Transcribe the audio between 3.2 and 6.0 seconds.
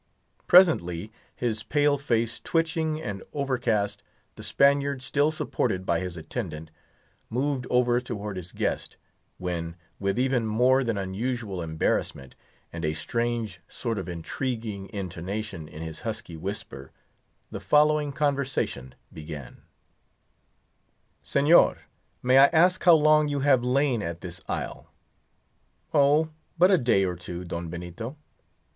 overcast, the Spaniard, still supported by